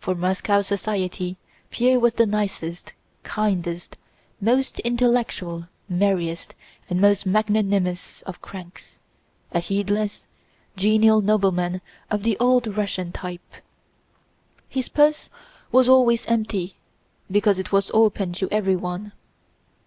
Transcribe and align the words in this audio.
For 0.00 0.14
Moscow 0.14 0.62
society 0.62 1.36
Pierre 1.68 2.00
was 2.00 2.14
the 2.14 2.24
nicest, 2.24 2.94
kindest, 3.24 3.98
most 4.40 4.78
intellectual, 4.78 5.68
merriest, 5.86 6.54
and 6.88 6.98
most 6.98 7.26
magnanimous 7.26 8.22
of 8.22 8.40
cranks, 8.40 9.00
a 9.52 9.58
heedless, 9.60 10.26
genial 10.78 11.20
nobleman 11.20 11.82
of 12.10 12.22
the 12.22 12.38
old 12.38 12.78
Russian 12.78 13.12
type. 13.12 13.56
His 14.66 14.88
purse 14.88 15.28
was 15.70 15.90
always 15.90 16.24
empty 16.24 16.78
because 17.30 17.58
it 17.58 17.70
was 17.70 17.90
open 17.92 18.32
to 18.32 18.48
everyone. 18.50 19.12